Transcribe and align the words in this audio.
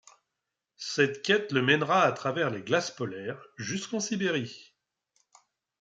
Cette 0.77 1.21
quête 1.21 1.51
le 1.51 1.61
mènera 1.61 2.01
à 2.01 2.11
travers 2.11 2.49
les 2.49 2.63
glaces 2.63 2.89
polaires 2.89 3.45
jusqu'en 3.57 3.99
Sibérie... 3.99 4.73